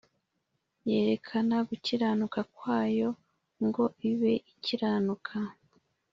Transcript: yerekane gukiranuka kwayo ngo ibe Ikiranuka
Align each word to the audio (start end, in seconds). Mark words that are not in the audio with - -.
yerekane 0.89 1.55
gukiranuka 1.69 2.39
kwayo 2.55 3.09
ngo 3.65 3.83
ibe 4.09 4.33
Ikiranuka 4.51 5.35